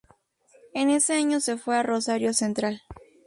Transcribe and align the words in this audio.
En 0.73 0.89
ese 0.89 1.13
año 1.13 1.39
se 1.39 1.57
fue 1.59 1.77
a 1.77 1.83
Rosario 1.83 2.33
Central. 2.33 2.81